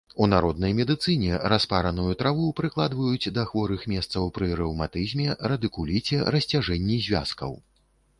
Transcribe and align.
У 0.15 0.25
народнай 0.33 0.71
медыцыне 0.77 1.35
распараную 1.51 2.13
траву 2.21 2.47
прыкладваюць 2.59 3.33
да 3.35 3.43
хворых 3.49 3.83
месцаў 3.93 4.25
пры 4.39 4.49
рэўматызме, 4.61 5.37
радыкуліце, 5.53 6.19
расцяжэнні 6.37 6.97
звязкаў. 7.11 7.53